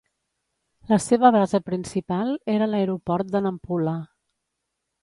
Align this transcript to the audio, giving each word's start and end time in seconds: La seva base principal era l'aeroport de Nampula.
La 0.91 0.97
seva 1.05 1.31
base 1.35 1.61
principal 1.67 2.35
era 2.55 2.69
l'aeroport 2.73 3.31
de 3.37 3.45
Nampula. 3.49 3.97